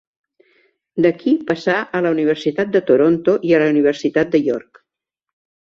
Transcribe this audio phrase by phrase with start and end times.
[1.05, 4.87] D'aquí passà a la Universitat de Toronto i a la Universitat de York.